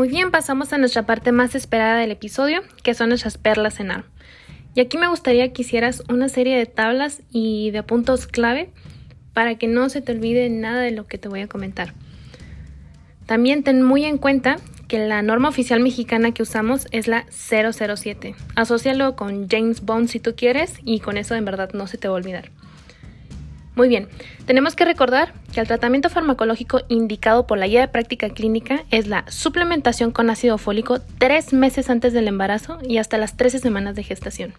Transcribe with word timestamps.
Muy 0.00 0.08
bien, 0.08 0.30
pasamos 0.30 0.72
a 0.72 0.78
nuestra 0.78 1.04
parte 1.04 1.30
más 1.30 1.54
esperada 1.54 1.98
del 1.98 2.12
episodio, 2.12 2.62
que 2.82 2.94
son 2.94 3.10
nuestras 3.10 3.36
perlas 3.36 3.80
en 3.80 3.90
A. 3.90 4.06
Y 4.74 4.80
aquí 4.80 4.96
me 4.96 5.08
gustaría 5.08 5.52
que 5.52 5.60
hicieras 5.60 6.02
una 6.08 6.30
serie 6.30 6.56
de 6.56 6.64
tablas 6.64 7.20
y 7.30 7.70
de 7.70 7.82
puntos 7.82 8.26
clave 8.26 8.70
para 9.34 9.56
que 9.56 9.66
no 9.66 9.90
se 9.90 10.00
te 10.00 10.12
olvide 10.12 10.48
nada 10.48 10.80
de 10.80 10.92
lo 10.92 11.06
que 11.06 11.18
te 11.18 11.28
voy 11.28 11.42
a 11.42 11.48
comentar. 11.48 11.92
También 13.26 13.62
ten 13.62 13.82
muy 13.82 14.06
en 14.06 14.16
cuenta 14.16 14.56
que 14.88 15.06
la 15.06 15.20
norma 15.20 15.50
oficial 15.50 15.80
mexicana 15.80 16.32
que 16.32 16.44
usamos 16.44 16.86
es 16.92 17.06
la 17.06 17.26
007. 17.28 18.34
Asocialo 18.54 19.16
con 19.16 19.50
James 19.50 19.82
Bond 19.82 20.08
si 20.08 20.18
tú 20.18 20.34
quieres 20.34 20.78
y 20.82 21.00
con 21.00 21.18
eso 21.18 21.34
en 21.34 21.44
verdad 21.44 21.74
no 21.74 21.86
se 21.86 21.98
te 21.98 22.08
va 22.08 22.14
a 22.14 22.16
olvidar. 22.16 22.50
Muy 23.80 23.88
bien, 23.88 24.08
tenemos 24.44 24.76
que 24.76 24.84
recordar 24.84 25.32
que 25.54 25.60
el 25.60 25.66
tratamiento 25.66 26.10
farmacológico 26.10 26.82
indicado 26.88 27.46
por 27.46 27.56
la 27.56 27.66
guía 27.66 27.80
de 27.80 27.88
práctica 27.88 28.28
clínica 28.28 28.84
es 28.90 29.06
la 29.06 29.24
suplementación 29.30 30.10
con 30.10 30.28
ácido 30.28 30.58
fólico 30.58 30.98
tres 31.16 31.54
meses 31.54 31.88
antes 31.88 32.12
del 32.12 32.28
embarazo 32.28 32.78
y 32.86 32.98
hasta 32.98 33.16
las 33.16 33.38
13 33.38 33.58
semanas 33.58 33.94
de 33.94 34.02
gestación. 34.02 34.52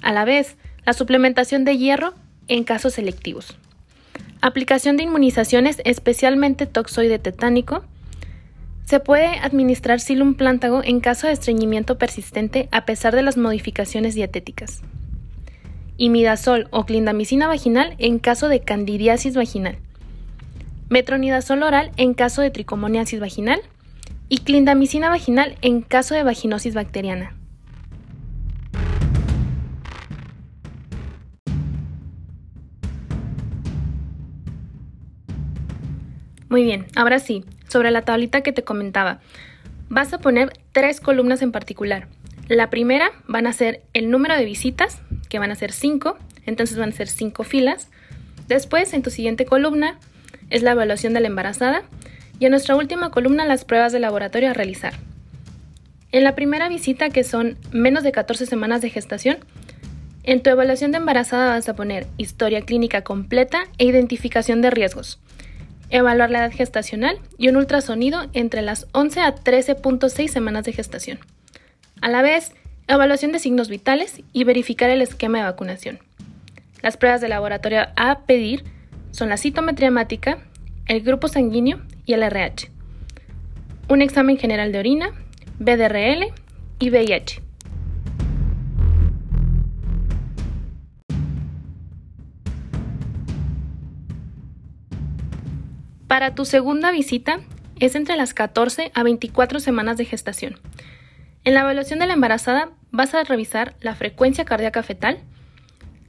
A 0.00 0.14
la 0.14 0.24
vez, 0.24 0.56
la 0.86 0.94
suplementación 0.94 1.66
de 1.66 1.76
hierro 1.76 2.14
en 2.48 2.64
casos 2.64 2.94
selectivos. 2.94 3.54
Aplicación 4.40 4.96
de 4.96 5.02
inmunizaciones, 5.02 5.82
especialmente 5.84 6.64
toxoide 6.64 7.18
tetánico. 7.18 7.84
Se 8.86 8.98
puede 8.98 9.26
administrar 9.26 10.00
silum 10.00 10.36
plántago 10.36 10.80
en 10.82 11.00
caso 11.00 11.26
de 11.26 11.34
estreñimiento 11.34 11.98
persistente 11.98 12.70
a 12.72 12.86
pesar 12.86 13.14
de 13.14 13.24
las 13.24 13.36
modificaciones 13.36 14.14
dietéticas 14.14 14.80
imidazol 15.96 16.68
o 16.70 16.84
clindamicina 16.84 17.46
vaginal 17.46 17.94
en 17.98 18.18
caso 18.18 18.48
de 18.48 18.60
candidiasis 18.60 19.34
vaginal, 19.34 19.78
metronidazol 20.88 21.62
oral 21.62 21.90
en 21.96 22.14
caso 22.14 22.42
de 22.42 22.50
tricomoniasis 22.50 23.20
vaginal 23.20 23.60
y 24.28 24.38
clindamicina 24.38 25.08
vaginal 25.08 25.56
en 25.62 25.82
caso 25.82 26.14
de 26.14 26.22
vaginosis 26.22 26.74
bacteriana. 26.74 27.36
Muy 36.52 36.64
bien, 36.64 36.86
ahora 36.96 37.18
sí, 37.18 37.46
sobre 37.68 37.90
la 37.90 38.02
tablita 38.02 38.42
que 38.42 38.52
te 38.52 38.62
comentaba, 38.62 39.20
vas 39.88 40.12
a 40.12 40.18
poner 40.18 40.52
tres 40.72 41.00
columnas 41.00 41.40
en 41.40 41.50
particular. 41.50 42.08
La 42.48 42.68
primera 42.68 43.10
van 43.26 43.46
a 43.46 43.54
ser 43.54 43.80
el 43.94 44.10
número 44.10 44.36
de 44.36 44.44
visitas, 44.44 45.00
que 45.32 45.38
van 45.38 45.50
a 45.50 45.54
ser 45.54 45.72
5, 45.72 46.18
entonces 46.44 46.76
van 46.76 46.90
a 46.90 46.92
ser 46.92 47.08
5 47.08 47.42
filas. 47.42 47.88
Después, 48.48 48.92
en 48.92 49.00
tu 49.00 49.08
siguiente 49.08 49.46
columna, 49.46 49.98
es 50.50 50.62
la 50.62 50.72
evaluación 50.72 51.14
de 51.14 51.20
la 51.20 51.28
embarazada 51.28 51.84
y 52.38 52.44
en 52.44 52.50
nuestra 52.50 52.76
última 52.76 53.10
columna 53.10 53.46
las 53.46 53.64
pruebas 53.64 53.94
de 53.94 53.98
laboratorio 53.98 54.50
a 54.50 54.52
realizar. 54.52 54.92
En 56.10 56.22
la 56.22 56.34
primera 56.34 56.68
visita, 56.68 57.08
que 57.08 57.24
son 57.24 57.56
menos 57.70 58.04
de 58.04 58.12
14 58.12 58.44
semanas 58.44 58.82
de 58.82 58.90
gestación, 58.90 59.38
en 60.22 60.42
tu 60.42 60.50
evaluación 60.50 60.92
de 60.92 60.98
embarazada 60.98 61.54
vas 61.54 61.66
a 61.66 61.76
poner 61.76 62.06
historia 62.18 62.60
clínica 62.60 63.00
completa 63.00 63.62
e 63.78 63.86
identificación 63.86 64.60
de 64.60 64.68
riesgos, 64.68 65.18
evaluar 65.88 66.30
la 66.30 66.40
edad 66.40 66.52
gestacional 66.52 67.18
y 67.38 67.48
un 67.48 67.56
ultrasonido 67.56 68.28
entre 68.34 68.60
las 68.60 68.86
11 68.92 69.20
a 69.20 69.34
13.6 69.34 70.28
semanas 70.28 70.66
de 70.66 70.74
gestación. 70.74 71.20
A 72.02 72.10
la 72.10 72.20
vez, 72.20 72.52
evaluación 72.88 73.32
de 73.32 73.38
signos 73.38 73.68
vitales 73.68 74.22
y 74.32 74.44
verificar 74.44 74.90
el 74.90 75.02
esquema 75.02 75.38
de 75.38 75.44
vacunación. 75.44 75.98
Las 76.82 76.96
pruebas 76.96 77.20
de 77.20 77.28
laboratorio 77.28 77.86
a 77.96 78.20
pedir 78.20 78.64
son 79.12 79.28
la 79.28 79.36
citometría 79.36 79.88
hemática, 79.88 80.38
el 80.86 81.02
grupo 81.02 81.28
sanguíneo 81.28 81.80
y 82.06 82.14
el 82.14 82.22
RH. 82.22 82.70
Un 83.88 84.02
examen 84.02 84.36
general 84.36 84.72
de 84.72 84.78
orina, 84.78 85.10
BDRL 85.58 86.32
y 86.78 86.90
VIH. 86.90 87.42
Para 96.08 96.34
tu 96.34 96.44
segunda 96.44 96.90
visita 96.90 97.40
es 97.80 97.94
entre 97.94 98.16
las 98.16 98.34
14 98.34 98.92
a 98.94 99.02
24 99.02 99.60
semanas 99.60 99.96
de 99.96 100.04
gestación. 100.04 100.58
En 101.44 101.54
la 101.54 101.62
evaluación 101.62 101.98
de 101.98 102.06
la 102.06 102.14
embarazada 102.14 102.70
vas 102.92 103.14
a 103.14 103.24
revisar 103.24 103.74
la 103.80 103.96
frecuencia 103.96 104.44
cardíaca 104.44 104.82
fetal, 104.84 105.18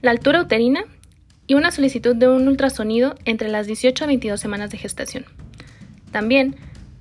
la 0.00 0.12
altura 0.12 0.40
uterina 0.40 0.84
y 1.48 1.54
una 1.54 1.72
solicitud 1.72 2.14
de 2.14 2.28
un 2.28 2.46
ultrasonido 2.46 3.16
entre 3.24 3.48
las 3.48 3.66
18 3.66 4.04
a 4.04 4.06
22 4.06 4.40
semanas 4.40 4.70
de 4.70 4.78
gestación. 4.78 5.24
También 6.12 6.54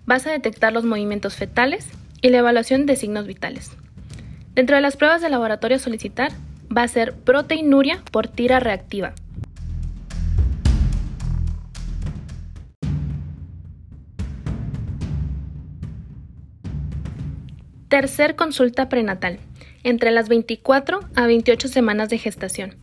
vas 0.08 0.25
a 0.25 0.31
detectar 0.31 0.74
los 0.74 0.86
movimientos 0.86 1.36
fetales 1.36 1.88
y 2.22 2.30
la 2.30 2.40
evaluación 2.40 2.88
de 2.88 2.96
signos 2.96 3.28
vitales. 3.28 3.72
Dentro 4.56 4.75
de 4.75 4.81
las 4.81 4.97
pruebas 4.97 5.22
de 5.22 5.30
laboratorio 5.30 5.78
a 5.78 5.80
solicitar 5.80 6.31
va 6.75 6.81
a 6.81 6.88
ser 6.88 7.13
proteinuria 7.13 8.02
por 8.12 8.28
tira 8.28 8.59
reactiva, 8.59 9.13
Tercer 17.95 18.35
consulta 18.35 18.89
prenatal, 18.89 19.39
entre 19.83 20.11
las 20.11 20.28
24 20.28 21.00
a 21.16 21.28
28 21.28 21.69
semanas 21.69 22.09
de 22.09 22.17
gestación. 22.17 22.75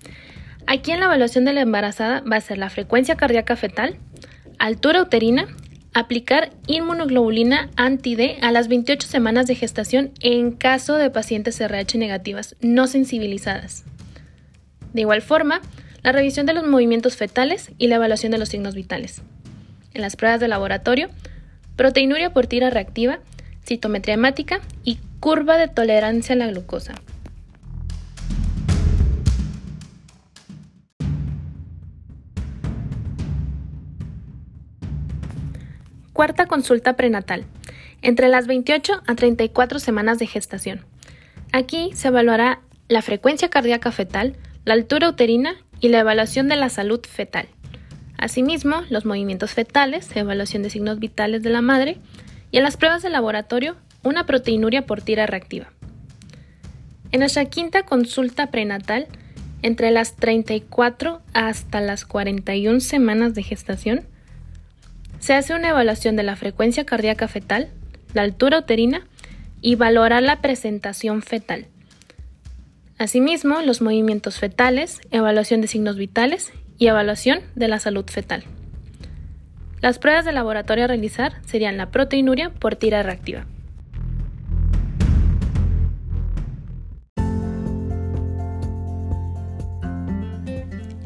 Aquí 0.67 0.91
en 0.91 1.01
la 1.01 1.05
evaluación 1.05 1.45
de 1.45 1.53
la 1.53 1.61
embarazada 1.61 2.23
va 2.23 2.37
a 2.37 2.41
ser 2.41 2.57
la 2.57 2.71
frecuencia 2.71 3.15
cardíaca 3.15 3.55
fetal, 3.57 3.99
altura 4.59 5.03
uterina, 5.03 5.49
aplicar 5.93 6.49
inmunoglobulina 6.67 7.69
anti-D 7.77 8.39
a 8.41 8.53
las 8.53 8.69
28 8.69 9.07
semanas 9.07 9.47
de 9.47 9.55
gestación 9.55 10.13
en 10.21 10.53
caso 10.53 10.95
de 10.95 11.11
pacientes 11.11 11.61
RH 11.61 11.99
negativas 11.99 12.57
no 12.63 12.87
sensibilizadas. 12.87 13.85
De 14.95 15.03
igual 15.03 15.21
forma, 15.21 15.61
la 16.03 16.13
revisión 16.13 16.47
de 16.47 16.55
los 16.55 16.67
movimientos 16.67 17.19
fetales 17.19 17.71
y 17.77 17.89
la 17.89 17.97
evaluación 17.97 18.33
de 18.33 18.39
los 18.39 18.49
signos 18.49 18.75
vitales. 18.75 19.21
En 19.93 20.01
las 20.01 20.17
pruebas 20.17 20.41
de 20.41 20.49
laboratorio, 20.49 21.11
proteinuria 21.77 22.33
por 22.33 22.47
tira 22.47 22.71
reactiva, 22.71 23.21
citometría 23.65 24.15
hemática 24.15 24.61
y 24.85 24.99
curva 25.21 25.57
de 25.57 25.69
tolerancia 25.69 26.35
a 26.35 26.39
la 26.39 26.47
glucosa. 26.49 26.95
Cuarta 36.13 36.47
consulta 36.47 36.95
prenatal, 36.95 37.45
entre 38.03 38.29
las 38.29 38.47
28 38.47 39.03
a 39.07 39.15
34 39.15 39.79
semanas 39.79 40.19
de 40.19 40.27
gestación. 40.27 40.85
Aquí 41.53 41.91
se 41.95 42.09
evaluará 42.09 42.61
la 42.89 43.03
frecuencia 43.03 43.49
cardíaca 43.49 43.91
fetal, 43.93 44.37
la 44.65 44.75
altura 44.75 45.09
uterina 45.09 45.55
y 45.81 45.89
la 45.89 46.01
evaluación 46.01 46.49
de 46.49 46.57
la 46.57 46.69
salud 46.69 47.01
fetal. 47.09 47.49
Asimismo, 48.19 48.83
los 48.89 49.05
movimientos 49.05 49.53
fetales, 49.53 50.15
evaluación 50.15 50.63
de 50.63 50.71
signos 50.71 50.99
vitales 50.99 51.43
de 51.43 51.51
la 51.51 51.61
madre, 51.61 51.99
y 52.53 52.59
en 52.59 52.63
las 52.63 52.77
pruebas 52.77 53.03
de 53.03 53.11
laboratorio, 53.11 53.77
una 54.05 54.27
proteinuria 54.27 54.87
por 54.87 55.03
tira 55.03 55.27
reactiva. 55.27 55.73
En 57.11 57.21
nuestra 57.21 57.47
quinta 57.47 57.83
consulta 57.83 58.51
prenatal, 58.51 59.09
entre 59.63 59.91
las 59.91 60.17
34 60.17 61.23
hasta 61.33 61.81
las 61.81 62.05
41 62.05 62.81
semanas 62.81 63.35
de 63.35 63.43
gestación, 63.43 64.05
se 65.19 65.35
hace 65.35 65.55
una 65.55 65.71
evaluación 65.71 66.15
de 66.17 66.25
la 66.25 66.37
frecuencia 66.37 66.85
cardíaca 66.85 67.27
fetal, 67.27 67.71
la 68.13 68.23
altura 68.23 68.59
uterina 68.59 69.07
y 69.61 69.77
valora 69.77 70.21
la 70.21 70.41
presentación 70.41 71.23
fetal. 71.23 71.67
Asimismo, 72.99 73.63
los 73.63 73.81
movimientos 73.81 74.39
fetales, 74.39 75.01
evaluación 75.11 75.61
de 75.61 75.69
signos 75.69 75.97
vitales 75.97 76.53
y 76.77 76.89
evaluación 76.89 77.41
de 77.55 77.69
la 77.69 77.79
salud 77.79 78.05
fetal. 78.07 78.45
Las 79.83 79.99
pruebas 79.99 80.25
de 80.25 80.31
laboratorio 80.31 80.85
a 80.85 80.87
realizar 80.87 81.43
serían 81.45 81.77
la 81.77 81.91
proteinuria 81.91 82.51
por 82.51 82.77
tira 82.77 83.03
reactiva. 83.03 83.47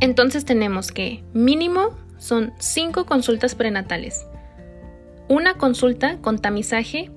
Entonces 0.00 0.44
tenemos 0.44 0.92
que 0.92 1.24
mínimo 1.32 1.96
son 2.18 2.52
5 2.58 3.06
consultas 3.06 3.54
prenatales, 3.54 4.26
una 5.26 5.54
consulta 5.54 6.18
con 6.18 6.38
tamizaje, 6.38 7.10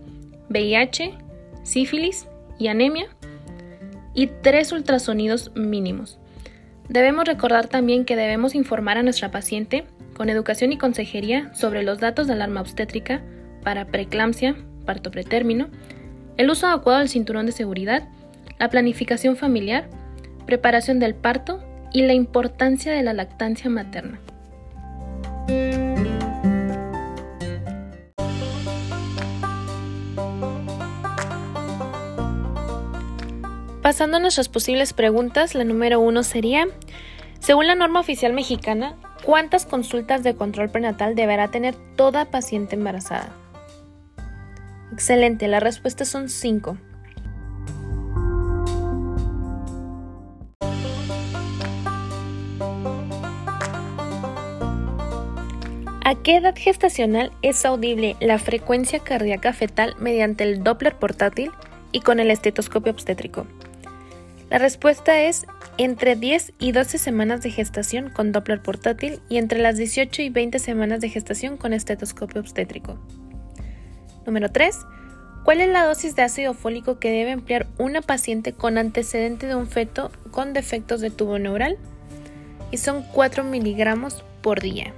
VIH, 0.50 1.14
sífilis 1.64 2.26
y 2.58 2.70
anemia 2.70 3.08
y 4.14 4.28
tres 4.28 4.72
ultrasonidos 4.72 5.52
mínimos. 5.56 6.20
Debemos 6.88 7.26
recordar 7.26 7.68
también 7.68 8.06
que 8.06 8.16
debemos 8.16 8.56
informar 8.56 8.98
a 8.98 9.04
nuestra 9.04 9.30
paciente 9.30 9.86
con 10.20 10.30
educación 10.30 10.74
y 10.74 10.78
consejería 10.78 11.50
sobre 11.54 11.82
los 11.82 12.00
datos 12.00 12.28
de 12.28 12.34
alarma 12.34 12.60
obstétrica 12.60 13.22
para 13.64 13.86
preeclampsia, 13.86 14.54
parto 14.86 15.12
pretérmino, 15.12 15.70
el 16.36 16.50
uso 16.50 16.68
adecuado 16.68 17.00
del 17.00 17.08
cinturón 17.08 17.46
de 17.46 17.54
seguridad, 17.54 18.10
la 18.60 18.70
planificación 18.70 19.38
familiar, 19.38 19.90
preparación 20.46 21.00
del 21.00 21.16
parto 21.16 21.64
y 21.94 22.02
la 22.02 22.12
importancia 22.12 22.92
de 22.92 23.02
la 23.02 23.14
lactancia 23.14 23.70
materna. 23.70 24.20
Pasando 33.82 34.18
a 34.18 34.20
nuestras 34.20 34.50
posibles 34.50 34.92
preguntas, 34.92 35.56
la 35.56 35.64
número 35.64 36.02
uno 36.02 36.24
sería, 36.24 36.68
según 37.40 37.68
la 37.68 37.76
norma 37.76 38.02
oficial 38.02 38.34
mexicana, 38.34 38.98
¿cuántas 39.30 39.68
consultas 39.68 40.24
de 40.24 40.34
control 40.34 40.72
prenatal 40.72 41.14
deberá 41.14 41.50
tener 41.50 41.76
toda 41.96 42.32
paciente 42.32 42.76
embarazada? 42.76 43.30
Excelente, 44.92 45.48
las 45.48 45.62
respuestas 45.62 46.08
son 46.08 46.30
cinco. 46.30 46.80
¿A 56.04 56.16
qué 56.24 56.38
edad 56.38 56.56
gestacional 56.56 57.32
es 57.44 57.64
audible 57.66 58.16
la 58.20 58.40
frecuencia 58.40 58.98
cardíaca 58.98 59.54
fetal 59.54 59.94
mediante 60.00 60.44
el 60.44 60.64
Doppler 60.64 60.96
portátil 60.96 61.52
y 61.92 62.00
con 62.00 62.20
el 62.20 62.32
estetoscopio 62.32 62.92
obstétrico? 62.94 63.46
La 64.50 64.58
respuesta 64.58 65.22
es 65.22 65.46
entre 65.78 66.16
10 66.16 66.54
y 66.58 66.72
12 66.72 66.98
semanas 66.98 67.44
de 67.44 67.52
gestación 67.52 68.10
con 68.10 68.32
Doppler 68.32 68.62
portátil 68.62 69.22
y 69.30 69.38
entre 69.38 69.60
las 69.60 69.78
18 69.78 70.24
y 70.24 70.30
20 70.30 70.58
semanas 70.58 71.02
de 71.02 71.10
gestación 71.10 71.56
con 71.56 71.72
estetoscopio 71.72 72.42
obstétrico. 72.42 72.98
Número 74.26 74.52
3. 74.52 74.76
¿Cuál 75.44 75.62
es 75.62 75.70
la 75.70 75.86
dosis 75.86 76.16
de 76.16 76.24
ácido 76.24 76.56
fólico 76.56 76.98
que 76.98 77.12
debe 77.12 77.32
emplear 77.32 77.68
una 77.78 78.02
paciente 78.02 78.54
con 78.54 78.80
antecedente 78.80 79.46
de 79.46 79.56
un 79.56 79.68
feto 79.68 80.12
con 80.32 80.54
defectos 80.54 81.00
de 81.00 81.12
tubo 81.12 81.38
neural? 81.38 81.78
Y 82.72 82.78
son 82.78 83.04
4 83.14 83.44
miligramos 83.44 84.24
por 84.42 84.62
día. 84.62 84.94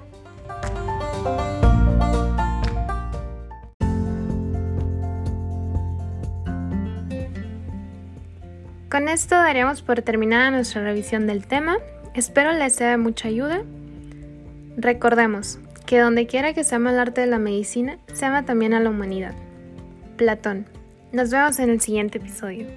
Con 8.92 9.08
esto 9.08 9.36
daríamos 9.36 9.82
por 9.82 10.02
terminada 10.02 10.52
nuestra 10.52 10.84
revisión 10.84 11.26
del 11.26 11.48
tema. 11.48 11.78
Espero 12.14 12.52
les 12.52 12.76
sea 12.76 12.90
de 12.90 12.98
mucha 12.98 13.30
ayuda. 13.30 13.64
Recordemos 14.76 15.60
que 15.86 15.98
donde 15.98 16.28
quiera 16.28 16.52
que 16.54 16.66
se 16.66 16.76
ama 16.76 16.92
el 16.92 17.00
arte 17.00 17.22
de 17.22 17.28
la 17.28 17.40
medicina, 17.40 18.00
se 18.12 18.26
ama 18.26 18.44
también 18.44 18.74
a 18.74 18.82
la 18.82 18.90
humanidad. 18.90 19.34
Platón. 20.18 20.66
Nos 21.14 21.32
vemos 21.32 21.58
en 21.60 21.70
el 21.70 21.80
siguiente 21.80 22.18
episodio. 22.18 22.68